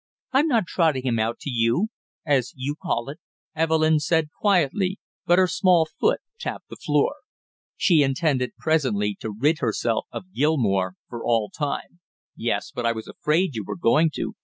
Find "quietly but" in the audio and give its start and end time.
4.31-5.37